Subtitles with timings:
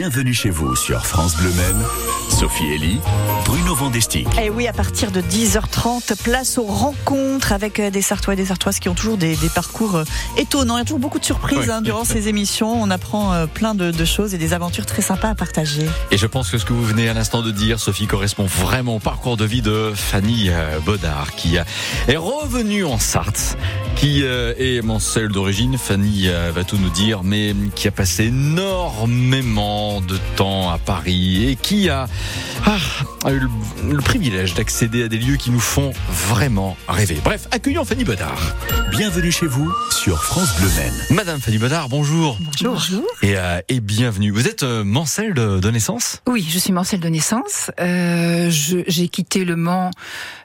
[0.00, 1.82] Bienvenue chez vous sur France Bleu Maine.
[2.30, 3.00] Sophie Elie,
[3.44, 4.28] Bruno Vandestick.
[4.40, 8.44] Et oui, à partir de 10h30, place aux rencontres avec euh, des Sartois et des
[8.44, 10.04] Sartoises qui ont toujours des, des parcours euh,
[10.36, 10.76] étonnants.
[10.76, 11.70] Il y a toujours beaucoup de surprises Oui.
[11.72, 12.80] hein, durant ces émissions.
[12.80, 15.84] On apprend euh, plein de, de choses et des aventures très sympas à partager.
[16.12, 18.94] Et je pense que ce que vous venez à l'instant de dire, Sophie, correspond vraiment
[18.96, 20.48] au parcours de vie de Fanny
[20.86, 23.58] Bodard, qui est revenue en Sarthe,
[23.98, 25.76] qui euh, est Mancelle d'origine.
[25.76, 31.48] Fanny euh, va tout nous dire, mais qui a passé énormément de temps à Paris
[31.50, 32.06] et qui a,
[32.64, 32.76] ah,
[33.24, 33.48] a eu le,
[33.92, 37.18] le privilège d'accéder à des lieux qui nous font vraiment rêver.
[37.24, 38.54] Bref, accueillons Fanny Bodard.
[38.92, 40.94] Bienvenue chez vous sur France Bleu Maine.
[41.10, 42.38] Madame Fanny Bodard, bonjour.
[42.62, 43.02] Bonjour.
[43.22, 44.30] Et, euh, et bienvenue.
[44.30, 46.22] Vous êtes euh, Mancelle de, de naissance?
[46.28, 47.72] Oui, je suis Marcel de naissance.
[47.80, 49.90] Euh, J'ai quitté Le Mans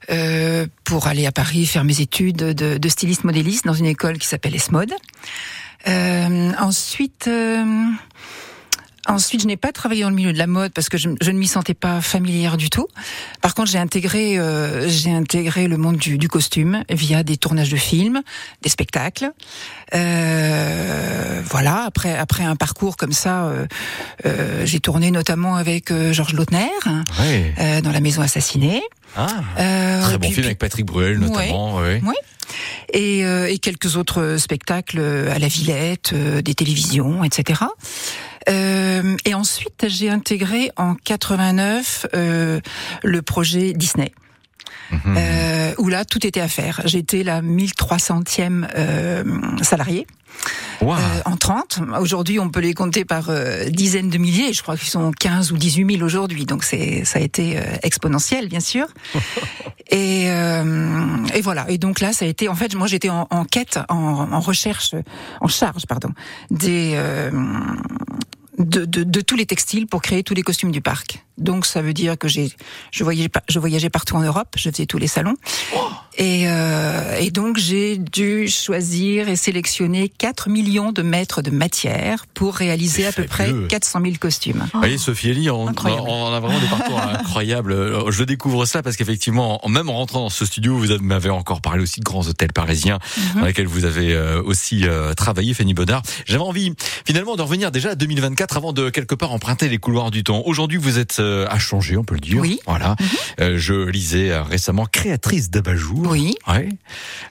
[0.10, 4.18] euh, pour aller à Paris faire mes études de, de styliste modéliste dans une école
[4.18, 4.94] qui s'appelle Esmod.
[5.88, 7.66] Euh, ensuite, euh,
[9.08, 11.32] ensuite, je n'ai pas travaillé dans le milieu de la mode parce que je, je
[11.32, 12.88] ne m'y sentais pas familière du tout.
[13.42, 17.70] Par contre, j'ai intégré, euh, j'ai intégré le monde du, du costume via des tournages
[17.70, 18.22] de films,
[18.62, 19.32] des spectacles.
[19.94, 21.84] Euh, voilà.
[21.86, 23.66] Après, après un parcours comme ça, euh,
[24.26, 27.44] euh, j'ai tourné notamment avec euh, Georges Lautner Oui.
[27.60, 28.82] euh, dans La Maison assassinée.
[29.16, 29.28] Ah.
[29.60, 31.78] Euh, Très bon puis- film avec Patrick Bruel notamment.
[31.78, 32.02] ouais.
[32.04, 32.16] Oui.
[32.92, 35.00] et, euh, et quelques autres spectacles
[35.34, 37.62] à la Villette, euh, des télévisions, etc.
[38.50, 42.60] Euh, et ensuite, j'ai intégré en 89 euh,
[43.04, 44.12] le projet Disney.
[44.92, 45.16] Mhm.
[45.18, 46.82] Euh, où là tout était à faire.
[46.86, 49.24] J'étais la 1300e euh,
[49.62, 50.06] salariée
[50.82, 50.94] Wow.
[50.94, 51.80] euh, en 30.
[52.00, 54.52] Aujourd'hui, on peut les compter par euh, dizaines de milliers.
[54.52, 56.46] Je crois qu'ils sont 15 ou 18 000 aujourd'hui.
[56.46, 58.88] Donc c'est ça a été euh, exponentiel, bien sûr.
[59.92, 61.66] et, euh, et voilà.
[61.70, 62.50] Et donc là, ça a été.
[62.50, 63.96] En fait, moi, j'étais en, en quête, en,
[64.32, 64.96] en recherche,
[65.40, 66.10] en charge, pardon,
[66.50, 67.32] des euh,
[68.58, 71.26] de, de, de tous les textiles pour créer tous les costumes du parc.
[71.38, 72.52] Donc ça veut dire que j'ai
[72.92, 75.36] je voyageais je voyageais partout en Europe, je faisais tous les salons.
[76.20, 82.28] Et, euh, et donc j'ai dû choisir et sélectionner 4 millions de mètres de matière
[82.36, 83.68] pour réaliser à peu près fabuleux.
[83.68, 84.64] 400 000 costumes.
[84.74, 85.72] Vous voyez, Sophie Elie, on, a
[86.40, 87.76] vraiment des parcours incroyables.
[88.12, 91.32] Je découvre ça parce qu'effectivement, en- même en rentrant dans ce studio, vous avez- m'avez
[91.32, 93.00] encore parlé aussi de grands hôtels parisiens
[93.34, 93.40] Mhm.
[93.42, 96.04] dans lesquels vous avez euh, aussi euh, travaillé, Fanny Bodard.
[96.28, 96.74] J'avais envie
[97.08, 100.44] finalement de revenir déjà à 2024 avant de quelque part emprunter les couloirs du temps.
[100.46, 102.40] Aujourd'hui, vous êtes euh, à changer, on peut le dire.
[102.40, 102.52] Oui.
[102.52, 102.58] Mhm.
[102.68, 102.96] Voilà.
[103.40, 106.08] Euh, je lisais euh, récemment créatrice d'abat-jour.
[106.10, 106.36] Oui.
[106.48, 106.70] Ouais.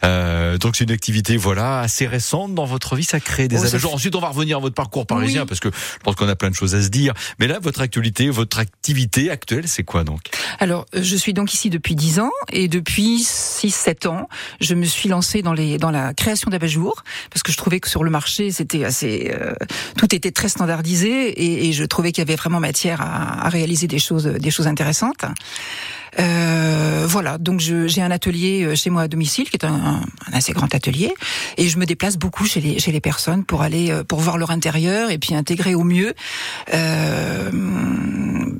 [0.04, 3.60] Euh, donc c'est une activité voilà assez récente dans votre vie, ça crée des Oh,
[3.60, 3.90] ça abat-jours.
[3.90, 5.46] fait- Ensuite, on va revenir à votre parcours parisien Oui.
[5.48, 7.12] parce que je pense qu'on a plein de choses à se dire.
[7.38, 10.20] Mais là, votre actualité, votre activité actuelle, c'est quoi donc?
[10.58, 14.28] Alors, je suis donc ici depuis 10 ans et depuis 6-7 ans,
[14.60, 17.88] je me suis lancée dans les dans la création d'abat-jours parce que je trouvais que
[17.88, 19.52] sur le marché, c'était assez euh,
[19.98, 23.48] tout était très standardisé et, et je trouvais qu'il y avait vraiment matière à, à
[23.48, 25.24] réaliser des choses des choses intéressantes.
[26.18, 30.00] Euh, voilà, donc j'ai un atelier euh, chez moi à domicile qui est un, un-
[30.30, 31.12] un assez grand atelier
[31.56, 34.36] et je me déplace beaucoup chez les chez les personnes pour aller euh, pour voir
[34.38, 36.14] leur intérieur et puis intégrer au mieux
[36.74, 37.50] euh,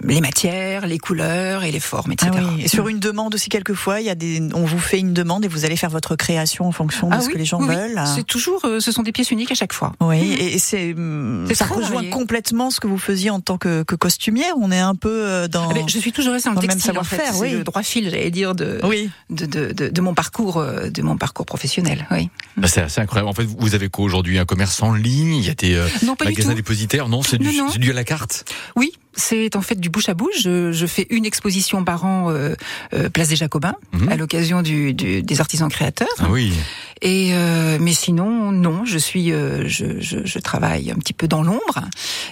[0.05, 2.31] les matières, les couleurs et les formes, etc.
[2.35, 2.63] Ah oui.
[2.65, 5.45] Et sur une demande aussi quelquefois, il y a des, on vous fait une demande
[5.45, 7.61] et vous allez faire votre création en fonction de Ah ce oui, que les gens
[7.61, 8.01] oui, veulent.
[8.15, 9.93] C'est toujours, ce sont des pièces uniques à chaque fois.
[10.01, 10.95] Oui, et et c'est,
[11.49, 12.11] C'est ça rejoint varié.
[12.11, 14.55] complètement ce que vous faisiez en tant que, que costumière.
[14.61, 15.71] On est un peu dans.
[15.71, 17.17] Ah ben, je suis toujours restée dans le dans le même textile en fait.
[17.43, 17.53] Oui.
[17.53, 19.11] le droit fil, j'allais dire, de, Oui.
[19.31, 22.07] de, de, de, de mon parcours, euh, de mon parcours professionnel.
[22.11, 22.29] Oui.
[22.57, 23.29] Bah, C'est assez incroyable.
[23.29, 24.39] En fait, vous avez quoi aujourd'hui?
[24.39, 25.35] Un commerce en ligne?
[25.37, 27.09] Il y a des euh, Non, magasins dépositaires?
[27.09, 27.69] Non, c'est du, Non, non.
[27.71, 28.45] c'est du à la carte?
[28.77, 30.43] Oui, c'est en fait du bouche à bouche.
[30.43, 32.55] Je, je fais une exposition par an, euh,
[32.95, 34.09] euh, place des Jacobins, Mhm.
[34.09, 36.09] à l'occasion du, du, des artisans créateurs.
[36.19, 36.53] Ah oui.
[37.05, 41.27] Et euh, mais sinon, non, je suis, euh, je, je, je travaille un petit peu
[41.27, 41.81] dans l'ombre,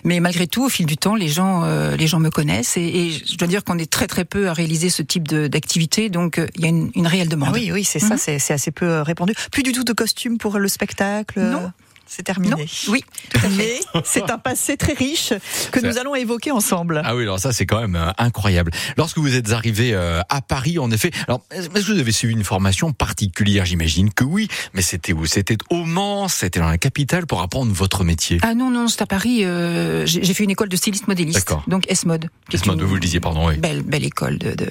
[0.05, 2.83] mais malgré tout, au fil du temps, les gens, euh, les gens me connaissent et,
[2.83, 6.09] et je dois dire qu'on est très très peu à réaliser ce type de- d'activité,
[6.09, 7.49] donc euh, il y a une, une réelle demande.
[7.51, 8.19] Ah oui, oui, c'est ça, Mhm.
[8.19, 9.33] c'est c'est assez peu répandu.
[9.51, 11.41] Plus du tout de costume pour le spectacle.
[11.41, 11.73] Non.
[12.13, 12.51] C'est terminé.
[12.51, 13.81] Non, oui, tout à fait.
[13.95, 15.33] Mais c'est un passé très riche
[15.71, 17.01] que nous allons évoquer ensemble.
[17.05, 18.73] Ah oui, alors ça c'est quand même euh, incroyable.
[18.97, 22.35] Lorsque vous êtes arrivé euh, à Paris, en effet, alors est-ce que vous avez suivi
[22.35, 23.65] une formation particulière?
[23.65, 25.25] J'imagine que oui, mais c'était où?
[25.27, 28.39] C'était au Mans, c'était dans la capitale pour apprendre votre métier.
[28.43, 29.45] Ah non non, c'est à Paris.
[29.45, 31.63] euh, J'ai j'ai fait une école de styliste modéliste, D'accord.
[31.69, 32.23] donc S-Mode.
[32.23, 33.47] qui est Laisse-moi une de vous le disiez, pardon.
[33.47, 33.57] Oui.
[33.57, 34.69] Belle belle école de, de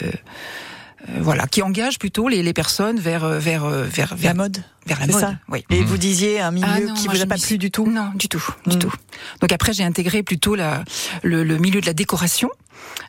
[1.20, 4.58] voilà, qui engage plutôt les, les personnes vers euh, vers euh, vers La vers, mode.
[4.86, 5.22] vers la c'est mode.
[5.22, 5.64] ça Oui.
[5.70, 5.86] Et Mhm.
[5.86, 7.88] vous disiez un milieu Ah non, qui vous a pas plu du tout.
[7.90, 8.80] Non, du tout, du Mm.
[8.80, 8.94] tout.
[9.42, 10.84] Donc après, j'ai intégré plutôt la,
[11.24, 12.50] le, le milieu de la décoration.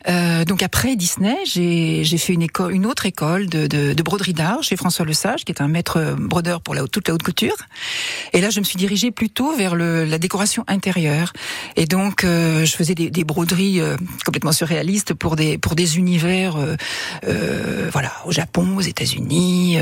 [0.08, 4.34] Euh, donc après Disney, j'ai fait une école, une autre école de, de, de broderie
[4.34, 7.56] d'art chez François Lesage, qui est un maître brodeur pour la, toute la haute couture.
[8.32, 11.32] Et là, je me suis dirigée plutôt vers le, la décoration intérieure.
[11.76, 15.98] Et donc, euh, je faisais des, des broderies euh, complètement surréalistes pour des pour des
[15.98, 16.76] univers, euh,
[17.26, 19.78] euh voilà, au Japon, aux États-Unis,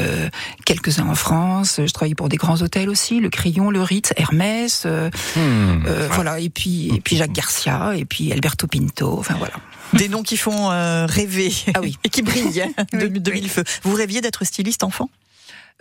[0.64, 1.80] quelques-uns en France.
[1.84, 5.86] Je travaillais pour des grands hôtels aussi, le Crayon, le Ritz, Hermès, hmm.
[6.10, 6.40] voilà.
[6.40, 9.16] Et puis et puis Jacques Garcia, et puis Alberto Pinto.
[9.18, 9.54] Enfin voilà.
[9.94, 11.96] Des noms qui font euh, rêver ah oui.
[12.04, 13.64] et qui brillent de, de mille feux.
[13.82, 15.08] Vous rêviez d'être styliste enfant?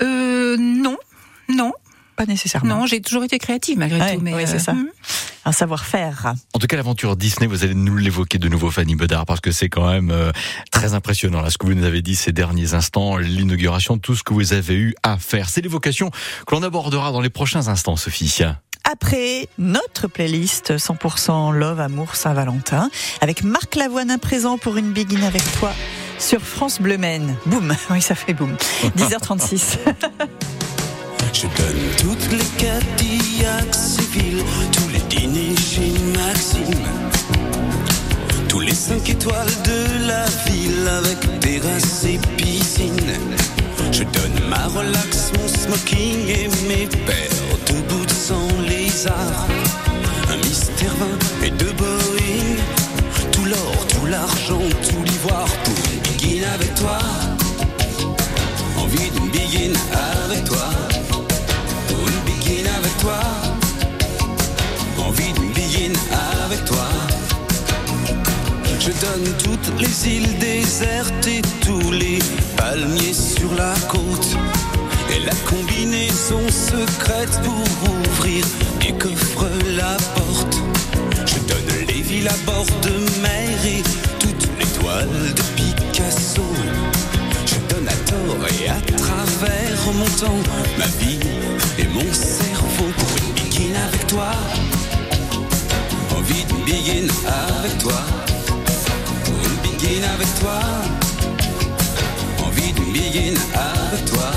[0.02, 0.98] Euh, Non,
[1.50, 1.74] non.
[2.18, 2.80] Pas nécessairement.
[2.80, 4.22] Non, j'ai toujours été créative malgré tout.
[4.24, 4.74] Mais oui, c'est euh, ça.
[4.74, 4.88] Hmm.
[5.46, 6.34] Un savoir-faire.
[6.54, 9.52] En tout cas, l'aventure Disney, vous allez nous l'évoquer de nouveau, Fanny Bedard, parce que
[9.52, 10.32] c'est quand même euh,
[10.72, 11.42] très impressionnant.
[11.42, 14.54] Là, ce que vous nous avez dit ces derniers instants, l'inauguration, tout ce que vous
[14.54, 15.48] avez eu à faire.
[15.48, 16.10] C'est l'évocation
[16.48, 18.28] que l'on abordera dans les prochains instants, Sophie
[18.90, 22.90] après notre playlist 100% Love, Amour, Saint-Valentin,
[23.22, 25.74] avec Marc Lavoine à présent pour une begin avec toi
[26.20, 26.98] sur France Bleu.
[27.46, 28.56] Boum, oui ça fait boum.
[28.98, 29.78] 10h36.
[31.34, 36.88] Je donne toutes les Cadillacs civiles, tous les dîners chez Maxime,
[38.48, 43.14] tous les 5 étoiles de la ville avec terrasse et piscine.
[43.92, 47.47] Je donne ma relax, mon smoking et mes paires
[49.10, 52.58] Un mystère vin et deux Boeing.
[53.32, 54.60] Tout l'or, tout l'argent,
[54.90, 56.98] tout l'ivoire pour une begin avec toi.
[58.78, 59.74] Envie d'une begin
[60.26, 60.70] avec toi.
[61.88, 63.20] Pour une begin avec toi.
[64.98, 65.94] Envie d'une begin
[66.46, 66.88] avec toi.
[68.80, 72.20] Je donne toutes les îles désertes et tous les
[72.58, 74.38] palmiers sur la côte.
[75.16, 78.46] Et la combinaison secrète pour ouvrir
[78.88, 80.58] et coffre la porte.
[81.26, 83.84] Je donne les villes à bord de mer et
[84.20, 86.48] toutes les toiles de Picasso.
[87.46, 90.42] Je donne à tort et à travers mon temps,
[90.78, 91.20] ma vie
[91.80, 94.32] et mon cerveau pour une begin avec toi.
[96.18, 98.02] Envie de begin avec toi
[100.04, 100.60] avec toi.
[102.46, 104.37] Envie d'une begin avec toi.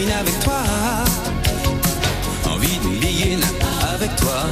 [0.00, 0.62] avec toi.
[2.46, 2.88] Envie de
[3.94, 4.46] avec toi.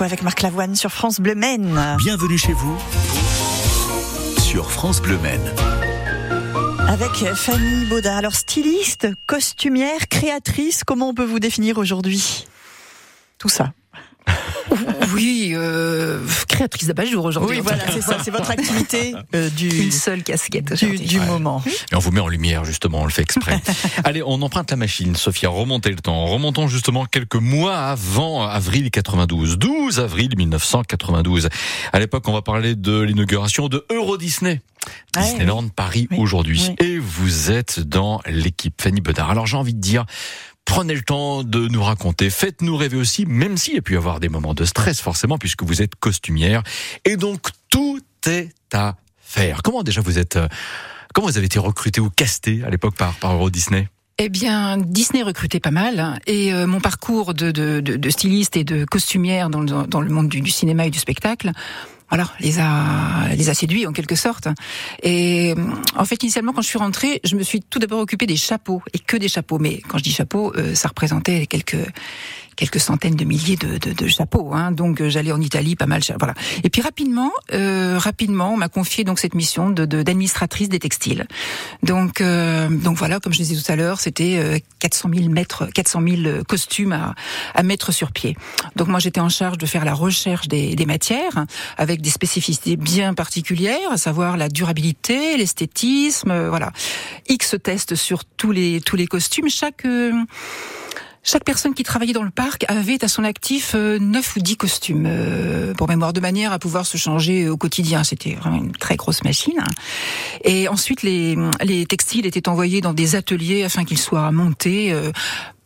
[0.00, 1.78] Marc Lavoine sur France Bleu Maine.
[1.98, 2.78] Bienvenue chez vous
[4.40, 5.52] sur France Bleu Maine.
[6.88, 8.16] Avec Fanny Baudard.
[8.16, 12.46] Alors styliste, costumière, créatrice, comment on peut vous définir aujourd'hui?
[13.38, 13.72] Tout ça.
[15.12, 16.20] Oui, euh,
[16.60, 17.56] créatrice d'abat-jour aujourd'hui.
[17.56, 21.62] Oui, voilà, c'est ça, c'est votre activité euh, du, Une seule casquette du, moment.
[21.90, 23.58] Et on vous met en lumière, justement, on le fait exprès.
[24.04, 26.26] Allez, on emprunte la machine, Sophia, remontez le temps.
[26.26, 31.48] Remontons justement quelques mois avant avril 92, 12 avril 1992.
[31.94, 34.60] À l'époque, on va parler de l'inauguration de Euro Disney.
[35.16, 36.74] Ah, Disneyland Paris Oui, aujourd'hui.
[36.78, 36.86] oui.
[36.86, 39.30] Et vous êtes dans l'équipe Fanny Bedard.
[39.30, 40.06] Alors j'ai envie de dire,
[40.70, 43.96] prenez le temps de nous raconter, faites-nous rêver aussi, même s'il y a pu y
[43.96, 46.62] avoir des moments de stress forcément, puisque vous êtes costumière.
[47.04, 49.62] Et donc tout est à faire.
[49.64, 50.36] Comment déjà vous êtes...
[50.36, 50.46] euh,
[51.12, 53.88] Comment vous avez été recruté ou casté à l'époque par, par Euro Disney?
[54.18, 58.10] Eh bien, Disney recrutait pas mal, hein, et euh, mon parcours de, de, de, de
[58.10, 61.50] styliste et de costumière dans le, dans le monde du, du cinéma et du spectacle,
[62.10, 64.48] voilà, les a les a séduits en quelque sorte.
[65.02, 65.54] Et
[65.96, 68.82] en fait, initialement, quand je suis rentrée, je me suis tout d'abord occupée des chapeaux
[68.92, 69.58] et que des chapeaux.
[69.58, 71.78] Mais quand je dis chapeaux, euh, ça représentait quelques
[72.60, 74.52] quelques centaines de milliers de, de, chapeaux.
[74.52, 74.70] Hein.
[74.70, 76.02] Donc euh, j'allais en Italie, pas mal.
[76.18, 76.34] Voilà.
[76.62, 81.26] Et puis rapidement, euh, rapidement, on m'a confié donc cette mission de d'administratrice des textiles.
[81.82, 85.68] Donc euh, donc voilà, comme je disais tout à l'heure, c'était euh, 400 000 mètres,
[85.74, 87.14] 400 000 costumes à,
[87.54, 88.36] à mettre sur pied.
[88.76, 91.46] Donc moi j'étais en charge de faire la recherche des, des matières
[91.78, 96.72] avec des spécificités bien particulières, à savoir la durabilité, l'esthétisme, euh, voilà.
[97.28, 99.48] X tests sur tous les tous les costumes.
[99.48, 100.12] Chaque euh,
[101.22, 104.56] chaque personne qui travaillait dans le parc avait à son actif euh, neuf ou dix
[104.56, 108.04] costumes euh, pour mémoire, de manière à pouvoir se changer au quotidien.
[108.04, 109.58] C'était vraiment une très grosse machine.
[110.44, 114.92] Et ensuite, les, les textiles étaient envoyés dans des ateliers afin qu'ils soient montés.
[114.92, 115.12] euh,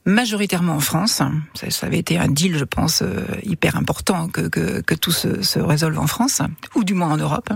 [0.07, 1.23] majoritairement en France.
[1.55, 5.13] Ça, ça avait été un deal, je pense, euh, hyper important que, que, que tout
[5.13, 6.43] se, se résolve en France,
[6.75, 7.49] ou du moins en Europe.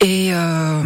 [0.00, 0.82] Et euh,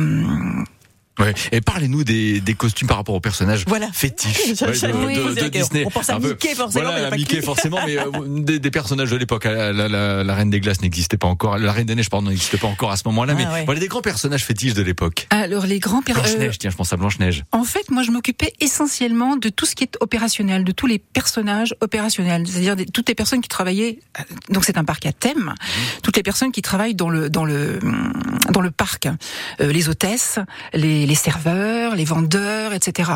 [1.19, 1.33] Ouais.
[1.53, 3.89] Et parlez-nous des, des costumes par rapport aux personnages Voilà.
[3.93, 5.49] fétiches Je- ouais, de, de- de.
[5.49, 5.85] Disney.
[5.87, 6.19] On pense à.
[6.19, 9.45] Mickey, forcément, Voilà, mais pas Mickey forcément, mais euh, des, des personnages de l'époque.
[9.45, 12.29] La, la, la, la Reine des Glaces n'existait pas encore, la Reine des Neiges pardon
[12.31, 13.65] n'existait pas encore à ce moment-là, Ah, mais ouais.
[13.65, 15.27] voilà des grands personnages fétiches de l'époque.
[15.31, 17.45] alors les grands per- Blanche euh, tiens, je pense à Blanche Neige.
[17.53, 20.99] En fait, moi, je m'occupais essentiellement de tout ce qui est opérationnel, de tous les
[20.99, 23.99] personnages opérationnels, c'est-à-dire toutes les personnes qui travaillaient.
[24.19, 25.55] euh, Donc, c'est un parc à thème.
[26.03, 27.79] Toutes les personnes qui travaillent dans le dans le
[28.51, 29.07] dans le parc,
[29.61, 30.39] Euh, les hôtesses,
[30.73, 33.11] les, les serveurs, les vendeurs, etc.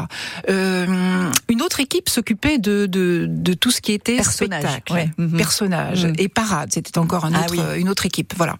[0.49, 5.11] Euh, une autre équipe s'occupait de, de de tout ce qui était Personnage, spectacle, ouais.
[5.18, 5.37] Mhm.
[5.37, 6.14] personnage Mhm.
[6.18, 6.71] et parade.
[6.73, 7.59] C'était encore un Ah oui.
[7.78, 8.35] une autre équipe.
[8.37, 8.57] Voilà.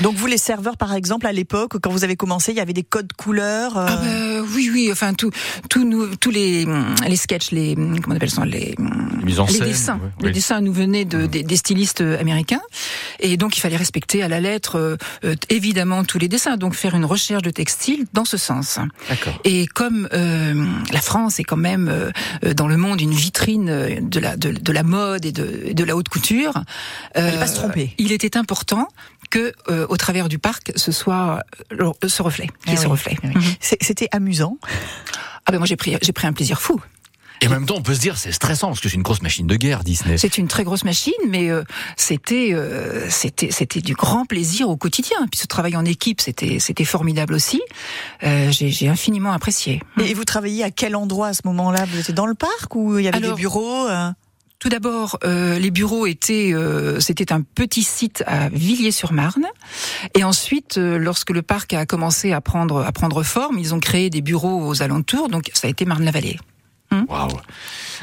[0.00, 2.72] Donc vous, les serveurs, par exemple, à l'époque, quand vous avez commencé, il y avait
[2.72, 3.76] des codes couleurs.
[3.76, 5.30] euh, Ah bah, oui, oui, enfin tout,
[5.68, 6.66] tout nous, tous les
[7.08, 10.10] les sketchs, les comment on appelle ça, les Les mises en les scène, dessins, ouais,
[10.20, 10.32] les oui.
[10.32, 12.60] dessins nous venaient de, des, des stylistes américains,
[13.20, 14.76] et donc il fallait respecter à la lettre
[15.24, 18.71] euh, évidemment tous les dessins, donc faire une recherche de textile dans ce sens.
[19.44, 24.00] Et comme euh, la France est quand même euh, dans le monde une vitrine euh,
[24.00, 26.54] de la de, de la mode et de, de la haute couture,
[27.16, 27.94] euh, pas se tromper.
[27.98, 28.88] Il était important
[29.30, 31.40] que euh, au travers du parc ce soit
[31.72, 33.16] euh, ce reflet, Ah ce reflet.
[33.24, 33.30] oui.
[33.34, 33.42] Mhm.
[33.60, 34.58] C'était amusant.
[35.46, 36.80] Ah ben moi j'ai pris j'ai pris un plaisir fou.
[37.40, 39.22] Et en même temps, on peut se dire, c'est stressant parce que c'est une grosse
[39.22, 40.16] machine de guerre, Disney.
[40.18, 41.64] C'est une très grosse machine, mais euh,
[41.96, 45.16] c'était euh, c'était c'était du grand plaisir au quotidien.
[45.30, 47.60] Puis ce travail en équipe, c'était c'était formidable aussi.
[48.22, 49.82] Euh, j'ai j'ai infiniment apprécié.
[50.00, 51.84] Et vous travailliez à quel endroit à ce moment-là?
[51.90, 54.10] Vous étiez dans le parc ou il y avait Alors, des bureaux euh?
[54.62, 59.46] Tout d'abord, euh, les bureaux étaient, euh, c'était un petit site à Villiers-sur-Marne,
[60.14, 63.80] et ensuite, euh, lorsque le parc a commencé à prendre à prendre forme, ils ont
[63.80, 66.38] créé des bureaux aux alentours, donc ça a été Marne-la-Vallée.
[67.08, 67.28] Waouh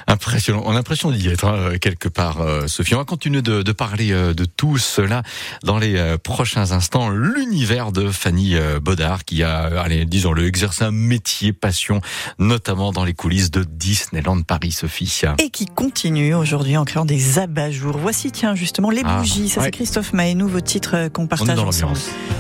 [0.08, 0.64] Impressionnant.
[0.66, 2.96] On a l'impression d'y être hein, quelque part, euh, Sophie.
[2.96, 5.22] On va continuer de, de parler euh, de tout cela
[5.64, 7.10] dans les euh, prochains instants.
[7.10, 12.02] L'univers de Fanny euh, Bodard qui a, euh, allez, disons-le, exercé un métier passion,
[12.40, 15.22] notamment dans les coulisses de Disneyland Paris, Sophie.
[15.38, 17.98] et qui continue aujourd'hui en créant des abat-jours.
[18.00, 19.50] Voici, tiens, justement, les Ah, bougies.
[19.50, 19.66] Ça, ouais.
[19.66, 21.98] c'est Christophe Maé, nouveau titre euh, qu'on On est partage dans ensemble.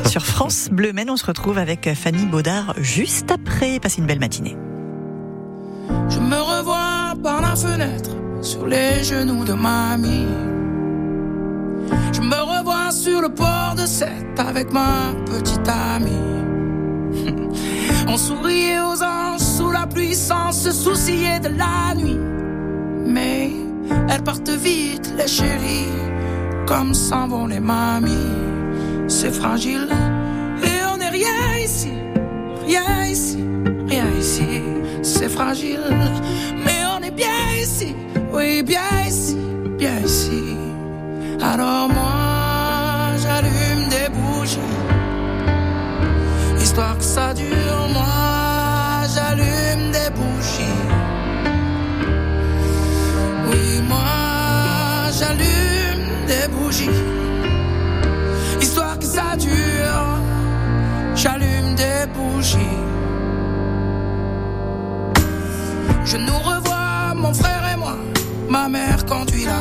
[0.07, 3.79] Sur France Bleu Men, on se retrouve avec euh, Fanny Baudard juste après.
[3.79, 4.55] Passez une belle matinée.
[6.09, 8.11] Je me revois par la fenêtre
[8.41, 10.27] sur les genoux de mamie.
[12.11, 16.09] Je me revois sur le port de Sète avec ma petite amie.
[18.07, 22.19] On souriait aux anges sous la pluie sans se soucier de la nuit.
[23.05, 23.51] Mais
[24.09, 25.87] elles partent vite, les chéris,
[26.67, 28.35] comme s'en vont les mamies.
[29.07, 29.87] C'est fragile
[35.19, 35.81] C'est fragile,
[36.63, 37.27] mais on est bien
[37.61, 37.93] ici,
[38.31, 39.35] oui, bien ici,
[39.77, 40.55] bien ici.
[41.41, 42.08] Alors moi,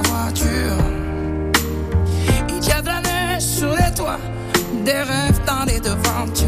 [0.02, 0.78] voiture.
[2.48, 4.20] Il y a de la neige sur les toits,
[4.84, 6.46] des rêves dans les devantures.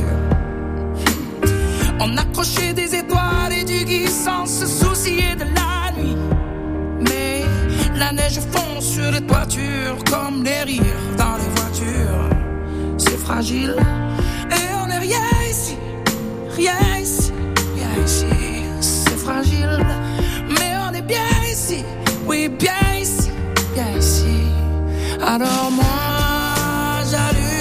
[2.01, 6.17] On accrochait des étoiles et du gui sans se soucier de la nuit.
[7.01, 7.45] Mais
[7.97, 12.29] la neige fond sur les toitures comme les rires dans les voitures.
[12.99, 13.77] C'est fragile
[14.51, 15.77] et on n'est rien ici,
[16.57, 17.33] rien ici,
[17.77, 18.27] rien ici.
[18.81, 19.85] C'est fragile,
[21.11, 21.85] bien ici,
[22.27, 23.31] oui bien ici,
[23.75, 24.37] bien ici.
[25.21, 27.60] Alors moi j'allume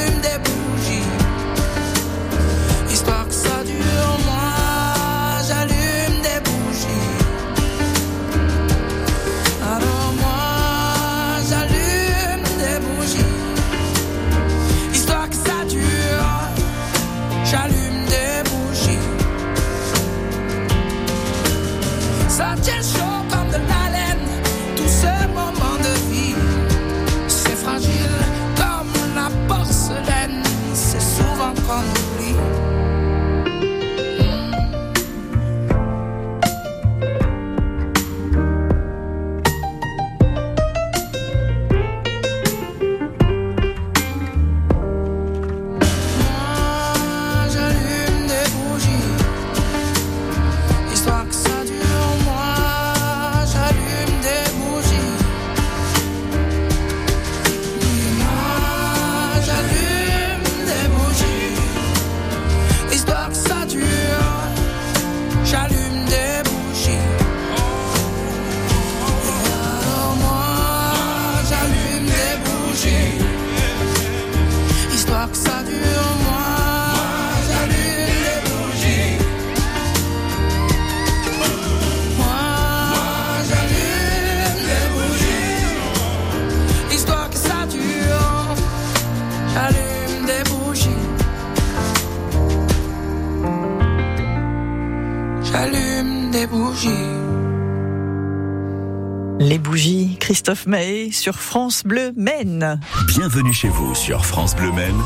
[100.49, 102.79] Christophe Mahé sur France Bleu Maine.
[103.05, 104.99] Bienvenue chez vous sur France Bleu Maine.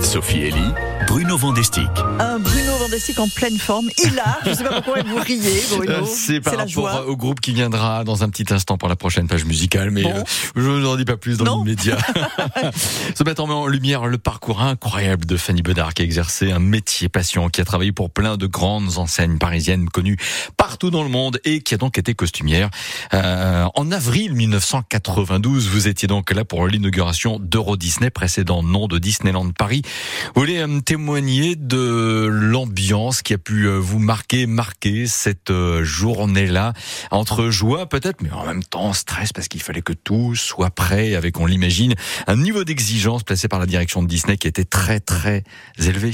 [0.00, 0.72] Sophie Elie,
[1.08, 1.90] Bruno Vandestick.
[2.20, 2.38] Un
[2.92, 3.88] Bruno Vandestick en pleine forme.
[4.04, 5.92] Il a, je sais pas pourquoi vous riez, Bruno.
[5.92, 6.90] Euh, C'est par la joie.
[6.92, 10.02] rapport au groupe qui viendra dans un petit instant pour la prochaine page musicale, mais
[10.02, 10.10] Bon.
[10.14, 10.22] euh,
[10.56, 11.96] je ne vous en dis pas plus dans l'immédiat.
[13.14, 17.08] Se mettre en lumière le parcours incroyable de Fanny Bedard qui a exercé un métier
[17.08, 20.18] passion, qui a travaillé pour plein de grandes enseignes parisiennes connues
[20.58, 22.68] partout dans le monde et qui a donc été costumière.
[23.14, 28.98] Euh, en avril 1992, vous étiez donc là pour l'inauguration d'Euro Disney, précédent nom de
[28.98, 29.82] Disneyland Paris.
[30.34, 32.81] Vous voulez euh, témoigner de l'ambiance
[33.22, 36.72] qui a pu euh, vous marquer, marquer cette euh, journée-là,
[37.12, 41.14] entre joie peut-être, mais en même temps stress parce qu'il fallait que tout soit prêt
[41.14, 41.94] avec, on l'imagine,
[42.26, 45.44] un niveau d'exigence placé par la direction de Disney qui était très très
[45.78, 46.12] élevé.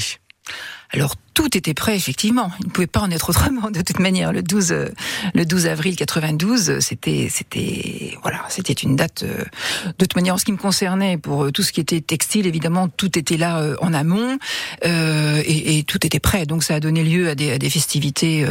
[0.91, 2.51] Alors tout était prêt effectivement.
[2.61, 4.33] Il ne pouvait pas en être autrement de toute manière.
[4.33, 4.89] Le 12 euh,
[5.35, 9.45] le 12 avril 92, euh, c'était c'était voilà, c'était une date euh,
[9.87, 12.89] de toute manière en ce qui me concernait pour tout ce qui était textile évidemment
[12.89, 14.39] tout était là euh, en amont
[14.87, 16.47] euh, et, et tout était prêt.
[16.47, 18.47] Donc ça a donné lieu à des, à des festivités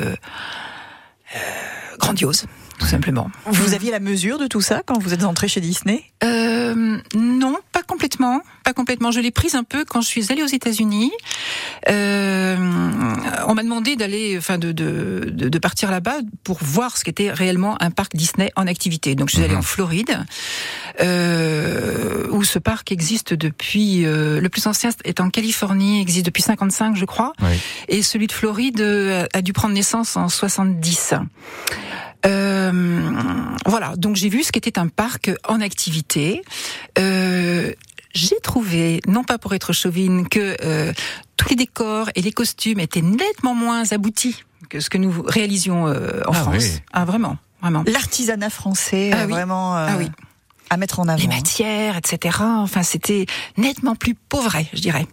[1.98, 2.46] grandioses
[2.80, 3.30] tout simplement.
[3.46, 6.04] Vous aviez la mesure de tout ça quand vous êtes entré chez Disney?
[6.76, 9.12] Euh, non, pas complètement, pas complètement.
[9.12, 11.12] Je l'ai prise un peu quand je suis allée aux États-Unis.
[11.90, 12.58] Euh,
[13.48, 17.82] on m'a demandé d'aller, enfin, de, de, de, partir là-bas pour voir ce qu'était réellement
[17.82, 19.16] un parc Disney en activité.
[19.16, 20.26] Donc, je suis allée en Floride,
[21.02, 24.06] euh, où ce parc existe depuis.
[24.06, 27.58] euh, le plus ancien est en Californie, existe depuis 55, je crois, Oui.
[27.88, 31.14] et celui de Floride euh, a dû prendre naissance en 70.
[32.28, 32.72] Euh,
[33.66, 36.42] voilà, donc j'ai vu ce qu'était un parc en activité.
[37.00, 37.72] Euh,
[38.14, 40.92] j'ai trouvé, non pas pour être chauvine, que euh,
[41.38, 45.88] tous les décors et les costumes étaient nettement moins aboutis que ce que nous réalisions
[45.88, 46.56] euh, en Ah France.
[46.60, 46.80] oui.
[46.94, 47.84] Ah vraiment, vraiment.
[47.88, 49.32] L'artisanat français, Ah oui.
[49.32, 50.10] vraiment euh, Ah oui.
[50.70, 51.22] À mettre en avant.
[51.22, 52.38] Les matières, etc.
[52.42, 53.26] Enfin, c'était
[53.58, 55.06] nettement plus pauvré, je dirais.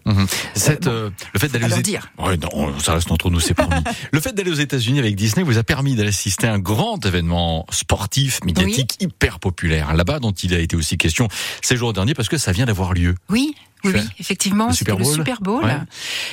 [0.55, 2.11] Cette, bon, euh, le fait d'aller aux dire.
[2.19, 3.75] Ouais, non, ça reste entre nous, c'est promis.
[4.12, 7.67] le fait d'aller aux États-Unis avec Disney vous a permis d'assister à un grand événement
[7.71, 9.95] sportif, médiatique, hyper populaire.
[9.95, 11.29] Là-bas, dont il a été aussi question
[11.62, 13.14] ces jours derniers, parce que ça vient d'avoir lieu.
[13.29, 13.55] Oui.
[13.85, 15.14] Oui, effectivement, c'était Super le Bowl.
[15.14, 15.64] Super Bowl.
[15.64, 15.79] Ouais.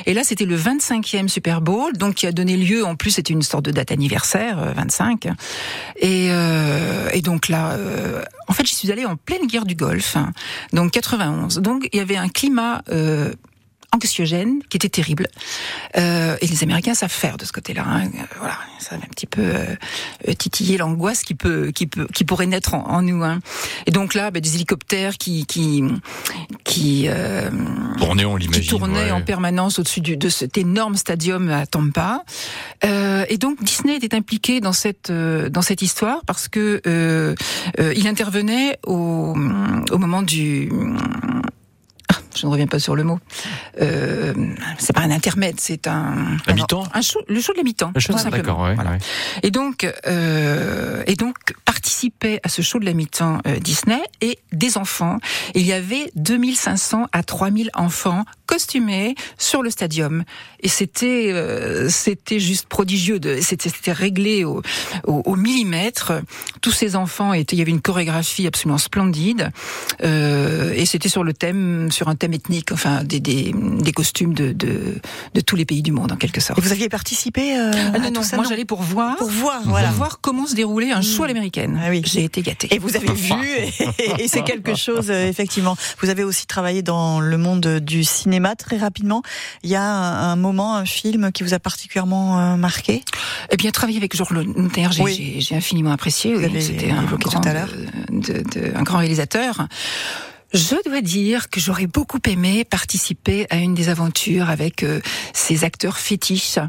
[0.05, 3.33] Et là, c'était le 25e Super Bowl, donc qui a donné lieu, en plus, c'était
[3.33, 5.27] une sorte de date anniversaire, euh, 25.
[5.97, 9.75] Et, euh, et donc là, euh, en fait, j'y suis allée en pleine guerre du
[9.75, 10.31] Golfe, hein,
[10.73, 11.59] donc 91.
[11.59, 13.33] Donc il y avait un climat euh,
[13.91, 15.27] anxiogène qui était terrible.
[15.97, 17.83] Euh, et les Américains savent faire de ce côté-là.
[17.85, 18.05] Hein.
[18.05, 22.23] Euh, voilà, ça va un petit peu euh, titiller l'angoisse qui peut, qui peut, qui
[22.23, 23.23] pourrait naître en, en nous.
[23.23, 23.39] Hein.
[23.85, 25.83] Et donc là, bah, des hélicoptères qui, qui,
[26.63, 27.49] qui, euh,
[27.97, 29.11] Tourner, on qui tournaient ouais.
[29.11, 32.23] en permanence au-dessus de cet énorme stadium à Tampa.
[32.83, 37.35] Euh, et donc Disney était impliqué dans cette euh, dans cette histoire parce que euh,
[37.79, 39.35] euh, il intervenait au,
[39.91, 40.69] au moment du
[42.35, 43.19] je ne reviens pas sur le mot.
[43.81, 44.33] Euh,
[44.77, 47.61] c'est pas un intermède, c'est un La mi-temps un show, le show de
[48.13, 48.43] tout sais, simplement.
[48.43, 48.91] D'accord, ouais, Voilà.
[48.91, 48.97] ouais.
[49.43, 54.39] Et donc, euh, et donc participait à ce show de la mi-temps euh, Disney et
[54.51, 55.17] des enfants.
[55.55, 60.23] Il y avait 2500 à 3000 enfants costumés sur le stadium
[60.59, 63.19] et c'était euh, c'était juste prodigieux.
[63.19, 64.61] De, c'était, c'était réglé au,
[65.05, 66.13] au, au millimètre.
[66.61, 67.55] Tous ces enfants étaient.
[67.55, 69.51] Il y avait une chorégraphie absolument splendide
[70.03, 73.51] euh, et c'était sur le thème, sur un thème ethnique, enfin des des,
[73.87, 74.71] des costumes de, de
[75.33, 76.59] de tous les pays du monde en quelque sorte.
[76.59, 79.15] Et vous aviez participé euh, Ah à non, tout non, ça moi j'allais pour voir,
[79.17, 79.89] Pour voir, voilà.
[79.91, 81.79] voir comment se déroulait un show à l'américaine.
[81.83, 82.01] Ah oui.
[82.05, 82.67] J'ai été gâtée.
[82.73, 85.75] Et vous avez vu, et, et c'est quelque chose, euh, effectivement.
[86.01, 89.23] Vous avez aussi travaillé dans le monde du cinéma très rapidement.
[89.63, 93.03] Il y a un, un moment, un film qui vous a particulièrement euh, marqué?
[93.51, 95.49] Eh bien, travailler avec Georges Lauter, j'ai Oui.
[95.51, 96.33] infiniment apprécié.
[96.33, 96.45] Vous oui.
[96.45, 97.39] avez C'était un grand, tout à
[98.11, 99.67] de- de- un grand réalisateur.
[100.53, 104.99] Je dois dire que j'aurais beaucoup aimé participer à une des aventures avec euh,
[105.33, 106.59] ces acteurs fétiches,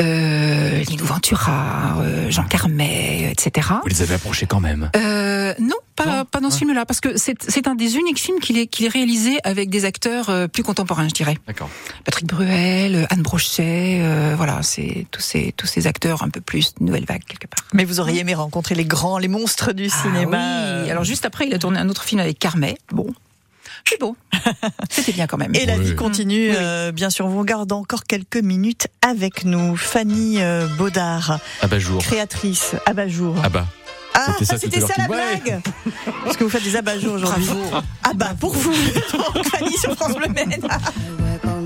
[0.00, 3.68] euh, Lino Ventura, euh, Jean Carmet, etc.
[3.82, 4.90] Vous les avez approchés quand même?
[4.96, 8.58] Euh, non, pas, pas dans ce film-là, parce que c'est un des uniques films qu'il
[8.58, 11.36] est, réalisé avec des acteurs euh, plus contemporains, je dirais.
[11.46, 11.68] D'accord.
[12.04, 16.72] Patrick Bruel, Anne Brochet, euh, voilà, c'est tous ces tous ces acteurs un peu plus
[16.80, 17.64] nouvelle vague quelque part.
[17.72, 20.38] Mais vous auriez aimé rencontrer les grands, les monstres du cinéma.
[20.40, 20.90] Ah oui.
[20.90, 22.76] Alors juste après, il a tourné un autre film avec Carmet.
[22.92, 23.06] Bon,
[23.88, 24.14] c'est bon,
[24.90, 25.54] c'était bien quand même.
[25.54, 25.86] Et la Oui.
[25.86, 27.26] vie continue, euh, bien sûr.
[27.26, 29.76] On vous garde encore quelques minutes avec nous.
[29.76, 32.02] Fanny euh, Baudard, Abat-jour.
[32.02, 33.36] créatrice, abat-jour.
[33.42, 33.66] Ah bah.
[34.14, 35.60] Ah, C'était ça ça la blague
[36.24, 37.48] Parce que vous faites des abat-jours aujourd'hui.
[38.02, 38.72] Ah bah, pour vous
[39.52, 40.60] Fanny sur France Bleu Maine.
[40.62, 41.60] I work all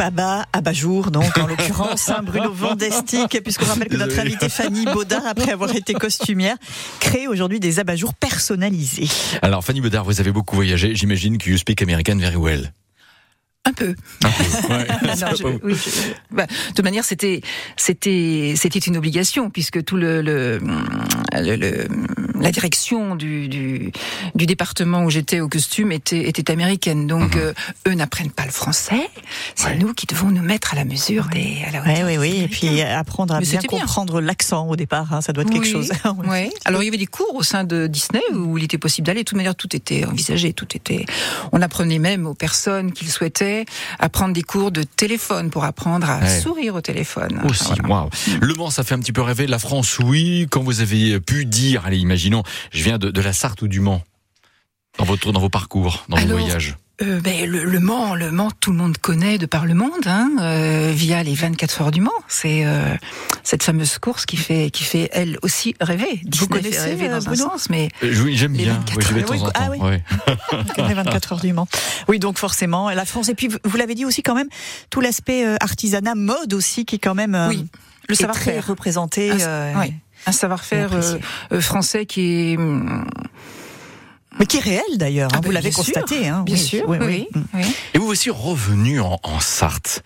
[0.00, 5.26] Abba, Abat-jour, donc en l'occurrence, hein, Bruno Vandestick, puisqu'on rappelle que notre invitée Fanny Baudard,
[5.26, 6.56] après avoir été costumière,
[7.00, 9.08] crée aujourd'hui des abat-jours personnalisés.
[9.40, 10.94] Alors Fanny Bedard, vous avez beaucoup voyagé.
[10.94, 12.72] J'imagine que you speak American very well.
[13.66, 13.94] Un peu.
[14.70, 14.86] Ouais.
[15.20, 17.42] Non, je- oui, je- bah, de toute manière, c'était
[17.76, 20.58] c'était c'était une obligation puisque tout le, le,
[21.34, 21.88] le- le-
[22.40, 23.92] la direction du, du
[24.34, 27.06] du département où j'étais au costume était était américaine.
[27.06, 27.52] Donc euh,
[27.86, 29.10] eux n'apprennent pas le français.
[29.54, 29.76] C'est Ouais.
[29.76, 32.40] nous qui devons nous mettre à la mesure des à la Oui, hauteur oui, oui.
[32.44, 35.64] Et puis apprendre à Mais bien comprendre l'accent au départ, hein, ça doit être quelque
[35.64, 35.90] Oui, chose.
[36.24, 36.28] Ouais.
[36.28, 36.50] ouais.
[36.64, 39.20] Alors il y avait des cours au sein de Disney où il était possible d'aller.
[39.20, 41.04] De toute manière, tout était envisagé, tout était.
[41.52, 43.10] On apprenait même aux personnes qui le
[43.50, 43.64] souhaitaient
[43.98, 46.40] à prendre des cours de téléphone pour apprendre à Ouais.
[46.40, 47.40] sourire au téléphone.
[47.48, 47.88] Aussi, Voilà.
[47.88, 48.10] waouh.
[48.40, 49.46] Le Mans, ça fait un petit peu rêver.
[49.46, 50.46] La France, oui.
[50.50, 53.80] Quand vous avez pu dire, allez, imaginons, je viens de, de la Sarthe ou du
[53.80, 54.02] Mans.
[54.98, 56.76] Dans votre, dans vos parcours, dans vos voyages.
[57.02, 60.06] Euh, ben, le, le Mans, le Mans, tout le monde connaît de par le monde,
[60.06, 62.10] hein, euh, via les 24 heures du Mans.
[62.28, 62.94] C'est euh,
[63.42, 66.20] cette fameuse course qui fait, qui fait elle aussi rêver.
[66.24, 68.74] Disney fait connaissez, rêver euh, dans un Bruno sens, mais Euh, oui, j'aime les bien.
[68.74, 69.40] 24 Oui, j'y vais de heures.
[69.40, 69.78] temps en Ah oui.
[70.88, 71.68] les 24 heures du Mans.
[72.08, 73.30] Oui, donc forcément, la France.
[73.30, 74.48] Et puis, vous- vous l'avez dit aussi quand même,
[74.90, 77.66] tout l'aspect artisanat, mode aussi, qui est quand même euh, oui,
[78.08, 78.66] le est très savoir-faire.
[78.66, 79.30] représenté.
[79.30, 79.94] Un- euh, oui.
[80.26, 80.90] Un savoir-faire
[81.60, 83.06] français qui est hum,
[84.38, 86.28] Mais qui est réel d'ailleurs, hein, Ah vous ben, l'avez constaté.
[86.28, 87.58] Hein, bien oui, sûr, oui, oui, Mm.
[87.94, 90.02] Et vous aussi revenu en, en Sarthe.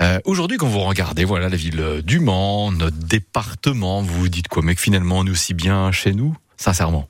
[0.00, 4.28] Euh, Aujourd'hui, quand vous regardez, voilà, la ville euh, du Mans, notre département, vous vous
[4.28, 4.62] dites quoi?
[4.62, 7.08] Mais que finalement, on est aussi bien chez nous, sincèrement.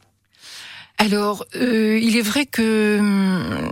[0.99, 3.71] Alors, euh, il est vrai que hum,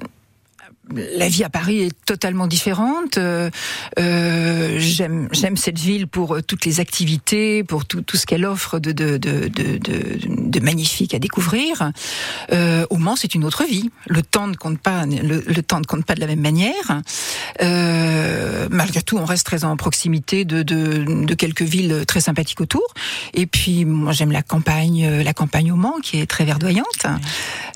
[0.94, 3.18] la vie à Paris est totalement différente.
[3.18, 3.50] Euh,
[3.98, 8.44] euh, j'aime, j'aime cette ville pour euh, toutes les activités, pour tout, tout ce qu'elle
[8.44, 11.90] offre de, de, de, de, de, magnifique à découvrir.
[12.52, 13.90] Euh, au Mans, c'est une autre vie.
[14.06, 17.02] Le temps ne compte pas, le, le temps ne compte pas de la même manière.
[17.62, 22.60] Euh, malgré tout, on reste très en proximité de, de, de quelques villes très sympathiques
[22.60, 22.86] autour.
[23.34, 27.06] Et puis, moi, j'aime la campagne, euh, la campagne au Mans, qui est très verdoyante.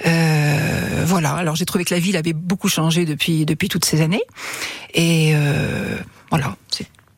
[0.06, 1.32] Euh, voilà.
[1.32, 4.22] Alors, j'ai trouvé que la ville avait beaucoup changé depuis depuis toutes ces années.
[4.94, 5.96] Et euh,
[6.30, 6.56] voilà.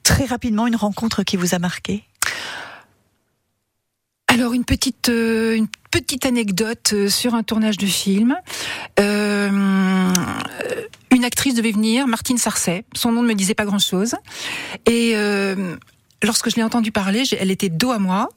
[0.02, 2.04] Très rapidement, une rencontre qui vous a marqué
[4.28, 8.36] Alors une petite euh, une petite anecdote euh, sur un tournage de film.
[8.98, 9.50] Euh,
[11.10, 12.84] une actrice devait venir, Martine Sarcey.
[12.94, 14.14] Son nom ne me disait pas grand chose.
[14.86, 15.14] Et
[16.22, 18.30] lorsque je l'ai entendue parler, elle était dos à moi.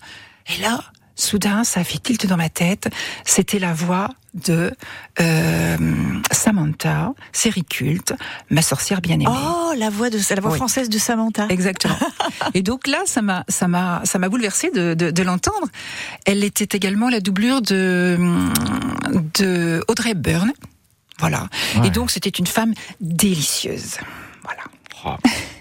[0.54, 0.84] Et là,
[1.16, 2.90] soudain, ça a fait tilt dans ma tête.
[3.26, 4.74] C'était la voix de
[5.22, 5.78] euh,
[6.32, 8.14] Samantha, série culte,
[8.50, 9.26] ma sorcière bien-aimée.
[9.30, 10.58] Oh, la voix de la voix Oui.
[10.58, 11.48] française de Samantha.
[11.50, 11.98] Exactement.
[12.54, 15.68] Et donc là, ça m'a, ça m'a, ça m'a bouleversé de, de, de l'entendre.
[16.26, 18.18] Elle était également la doublure de,
[19.40, 20.52] de Audrey Hepburn.
[21.20, 21.48] Voilà.
[21.78, 21.88] Ouais.
[21.88, 23.98] Et donc, c'était une femme délicieuse.
[25.04, 25.10] Oh,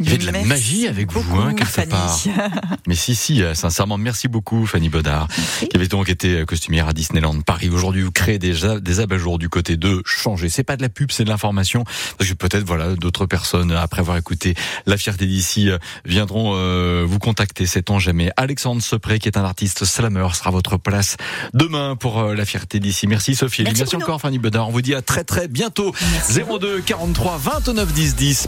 [0.00, 1.90] Il y avait de la Merci magie avec vous, hein, quelque Fanny.
[1.90, 2.18] part.
[2.86, 6.88] Mais si, si, euh, sincèrement, merci beaucoup, Fanny Bodard, qui avait donc été euh, costumière
[6.88, 7.68] à Disneyland Paris.
[7.68, 10.48] Aujourd'hui, vous créez déjà des abat-jours du côté de changer.
[10.48, 11.84] C'est pas de la pub, c'est de l'information.
[12.16, 14.54] Parce que peut-être, voilà, d'autres personnes, après avoir écouté
[14.86, 18.30] La Fierté d'ici, euh, viendront euh, vous contacter, sait-on jamais.
[18.36, 21.16] Alexandre Sepré, qui est un artiste slammer, sera à votre place
[21.54, 23.06] demain pour euh, La Fierté d'ici.
[23.06, 23.62] Merci, Sophie.
[23.64, 24.68] Merci, Merci encore, Fanny Bodard.
[24.68, 25.94] On vous dit à très, très bientôt.
[26.30, 28.42] 02 43 29 10 10.